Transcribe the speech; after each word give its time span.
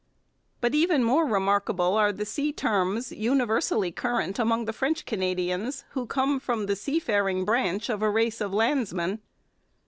But 0.61 0.73
even 0.73 1.03
more 1.03 1.27
remarkable 1.27 1.93
are 1.95 2.11
the 2.11 2.25
sea 2.25 2.51
terms 2.51 3.11
universally 3.11 3.91
current 3.91 4.39
among 4.39 4.65
the 4.65 4.73
French 4.73 5.05
Canadians, 5.05 5.85
who 5.91 6.07
come 6.07 6.39
from 6.39 6.65
the 6.65 6.75
seafaring 6.75 7.45
branch 7.45 7.87
of 7.87 8.01
a 8.01 8.09
race 8.09 8.41
of 8.41 8.51
landsmen. 8.51 9.21